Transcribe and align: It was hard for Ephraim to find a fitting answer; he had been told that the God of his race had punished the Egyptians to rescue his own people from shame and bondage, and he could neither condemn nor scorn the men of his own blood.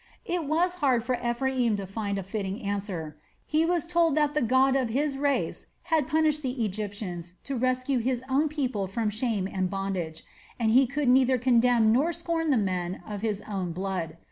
It 0.25 0.45
was 0.45 0.77
hard 0.81 1.03
for 1.03 1.13
Ephraim 1.17 1.75
to 1.77 1.85
find 1.85 2.17
a 2.17 2.23
fitting 2.23 2.59
answer; 2.63 3.17
he 3.45 3.61
had 3.61 3.69
been 3.69 3.81
told 3.81 4.15
that 4.15 4.33
the 4.33 4.41
God 4.41 4.75
of 4.75 4.89
his 4.89 5.15
race 5.15 5.67
had 5.83 6.07
punished 6.07 6.41
the 6.41 6.65
Egyptians 6.65 7.35
to 7.43 7.55
rescue 7.55 7.99
his 7.99 8.23
own 8.27 8.49
people 8.49 8.87
from 8.87 9.11
shame 9.11 9.47
and 9.47 9.69
bondage, 9.69 10.23
and 10.59 10.71
he 10.71 10.87
could 10.87 11.07
neither 11.07 11.37
condemn 11.37 11.91
nor 11.91 12.13
scorn 12.13 12.49
the 12.49 12.57
men 12.57 13.03
of 13.05 13.21
his 13.21 13.43
own 13.43 13.73
blood. 13.73 14.17